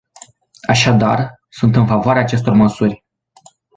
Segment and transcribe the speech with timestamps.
[0.67, 3.03] Așadar, sunt în favoarea acestor măsuri.